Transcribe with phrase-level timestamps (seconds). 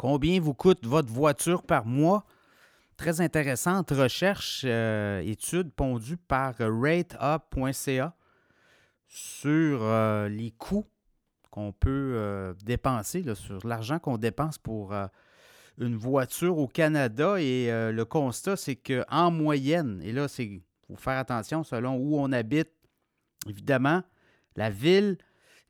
[0.00, 2.24] Combien vous coûte votre voiture par mois?
[2.96, 8.16] Très intéressante recherche, euh, étude pondue par rateup.ca
[9.06, 10.86] sur euh, les coûts
[11.50, 14.94] qu'on peut euh, dépenser, sur l'argent qu'on dépense pour
[15.76, 17.38] une voiture au Canada.
[17.38, 22.32] Et le constat, c'est qu'en moyenne, et là, c'est faut faire attention selon où on
[22.32, 22.70] habite,
[23.46, 24.02] évidemment,
[24.56, 25.18] la ville,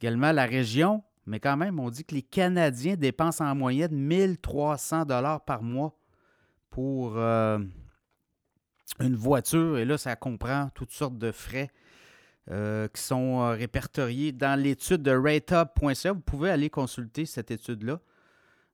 [0.00, 5.04] également la région, mais quand même, on dit que les Canadiens dépensent en moyenne 1300
[5.06, 5.98] dollars par mois
[6.70, 7.58] pour euh,
[9.00, 9.76] une voiture.
[9.78, 11.70] Et là, ça comprend toutes sortes de frais
[12.52, 16.12] euh, qui sont euh, répertoriés dans l'étude de rateup.ca.
[16.12, 18.00] Vous pouvez aller consulter cette étude-là.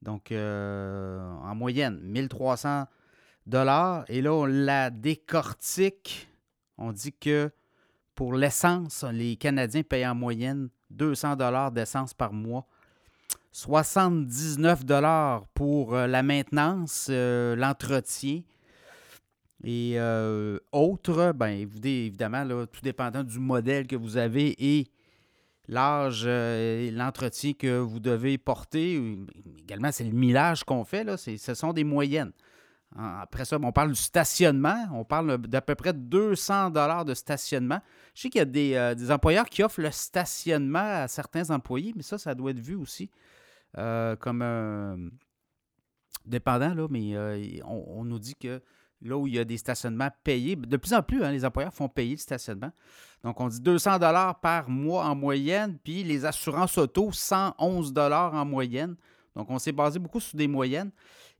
[0.00, 2.86] Donc, en moyenne, 1300
[3.46, 4.04] dollars.
[4.08, 6.28] Et là, on la décortique.
[6.78, 7.50] On dit que
[8.14, 12.66] pour l'essence, les Canadiens payent en moyenne 200 dollars d'essence par mois.
[13.52, 18.42] 79 dollars pour euh, la maintenance, euh, l'entretien
[19.64, 21.32] et euh, autres.
[21.32, 24.86] Bien, évidemment, tout dépendant du modèle que vous avez et
[25.66, 29.18] l'âge et l'entretien que vous devez porter.
[29.58, 31.04] Également, c'est le millage qu'on fait.
[31.04, 32.32] Là, ce sont des moyennes.
[32.96, 34.88] Après ça, on parle du stationnement.
[34.92, 37.80] On parle d'à peu près 200 dollars de stationnement.
[38.14, 41.92] Je sais qu'il y a euh, des, employeurs qui offrent le stationnement à certains employés,
[41.94, 43.10] mais ça, ça doit être vu aussi
[43.76, 44.96] euh, comme un
[46.24, 48.60] dépendant, là, mais euh, on, nous dit que
[49.02, 51.72] là où il y a des stationnements payés, de plus en plus, hein, les employeurs
[51.72, 52.72] font payer le stationnement.
[53.22, 58.34] Donc, on dit 200 dollars par mois en moyenne, puis les assurances auto, 111 dollars
[58.34, 58.96] en moyenne.
[59.38, 60.90] Donc, on s'est basé beaucoup sur des moyennes.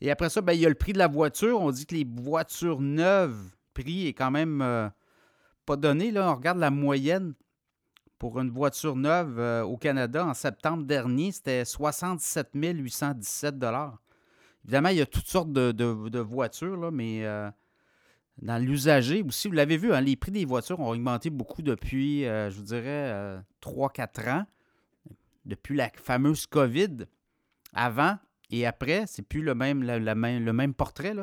[0.00, 1.60] Et après ça, ben, il y a le prix de la voiture.
[1.60, 4.88] On dit que les voitures neuves, prix est quand même euh,
[5.66, 6.12] pas donné.
[6.12, 6.30] Là.
[6.30, 7.34] On regarde la moyenne
[8.16, 13.56] pour une voiture neuve euh, au Canada en septembre dernier, c'était 67 817
[14.64, 17.50] Évidemment, il y a toutes sortes de, voitures, mais euh,
[18.42, 22.24] dans l'usager aussi, vous l'avez vu, hein, les prix des voitures ont augmenté beaucoup depuis,
[22.24, 24.46] je vous dirais, 3-4 ans,
[25.44, 27.06] depuis la fameuse COVID.
[27.74, 28.16] Avant,
[28.50, 31.14] et après, c'est plus le même, le même portrait.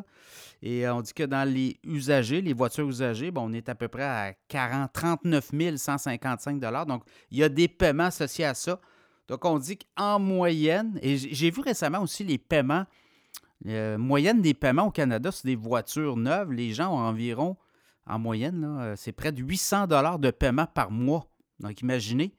[0.61, 3.87] Et euh, on dit que dans les usagers, les voitures usagées, on est à peu
[3.87, 8.79] près à 40, 39 155 Donc, il y a des paiements associés à ça.
[9.27, 12.85] Donc, on dit qu'en moyenne, et j'ai vu récemment aussi les paiements,
[13.65, 17.57] euh, moyenne des paiements au Canada sur des voitures neuves, les gens ont environ,
[18.05, 21.25] en moyenne, euh, c'est près de 800 de paiement par mois.
[21.59, 22.35] Donc, imaginez,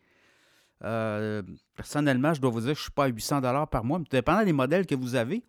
[0.84, 1.42] euh,
[1.74, 4.06] personnellement, je dois vous dire que je ne suis pas à 800 par mois, mais
[4.10, 5.42] dépendant des modèles que vous avez.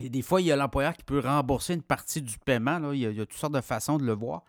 [0.00, 2.92] Et des fois, il y a l'employeur qui peut rembourser une partie du paiement.
[2.92, 4.44] Il, y a, toutes sortes de façons de le voir.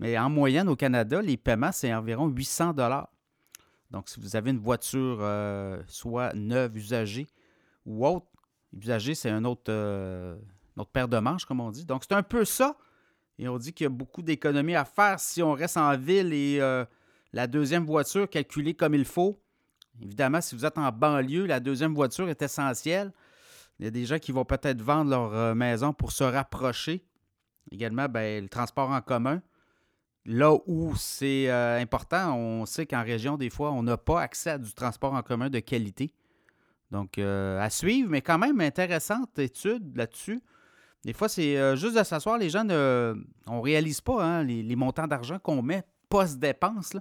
[0.00, 2.74] Mais en moyenne, au Canada, les paiements, c'est environ 800
[3.92, 7.28] Donc, si vous avez une voiture euh, soit neuve, usagée
[7.86, 8.26] ou autre,
[8.76, 10.36] usagée, c'est un autre, euh,
[10.76, 11.84] autre paire de manches, comme on dit.
[11.84, 12.76] Donc, c'est un peu ça.
[13.38, 16.32] Et on dit qu'il y a beaucoup d'économies à faire si on reste en ville
[16.32, 16.58] et
[17.32, 19.40] la deuxième voiture calculée comme il faut.
[20.02, 23.12] Évidemment, si vous êtes en banlieue, la deuxième voiture est essentielle.
[23.78, 27.04] Il y a des gens qui vont peut-être vendre leur euh, maison pour se rapprocher.
[27.70, 29.42] Également, ben, le transport en commun.
[30.24, 34.50] Là où c'est euh, important, on sait qu'en région, des fois, on n'a pas accès
[34.50, 36.12] à du transport en commun de qualité.
[36.90, 40.40] Donc, euh, à suivre, mais quand même intéressante étude là-dessus.
[41.04, 43.14] Des fois, c'est juste de s'asseoir, les gens ne
[43.46, 46.96] on réalise pas hein, les, montants d'argent qu'on met post-dépense.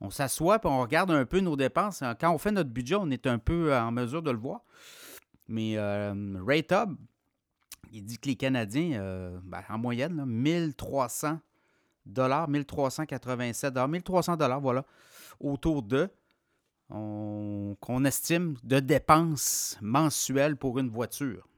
[0.00, 2.02] On s'assoit et on regarde un peu nos dépenses.
[2.20, 4.60] Quand on fait notre budget, on est un peu en mesure de le voir.
[5.48, 6.12] Mais euh,
[6.46, 6.90] RateUp,
[7.92, 11.38] il dit que les Canadiens, euh, ben, en moyenne, 1300
[12.04, 14.84] dollars, 1387 dollars, 1300 dollars, voilà,
[15.40, 16.08] autour de,
[16.88, 21.48] qu'on estime de dépenses mensuelles pour une voiture.